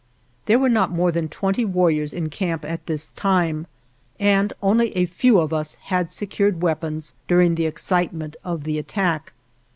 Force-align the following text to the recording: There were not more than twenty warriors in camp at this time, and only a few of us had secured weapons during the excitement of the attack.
There 0.47 0.57
were 0.57 0.67
not 0.67 0.89
more 0.89 1.11
than 1.11 1.29
twenty 1.29 1.63
warriors 1.63 2.11
in 2.11 2.31
camp 2.31 2.65
at 2.65 2.87
this 2.87 3.09
time, 3.11 3.67
and 4.19 4.51
only 4.59 4.89
a 4.97 5.05
few 5.05 5.37
of 5.39 5.53
us 5.53 5.75
had 5.75 6.11
secured 6.11 6.63
weapons 6.63 7.13
during 7.27 7.53
the 7.53 7.67
excitement 7.67 8.35
of 8.43 8.63
the 8.63 8.79
attack. 8.79 9.33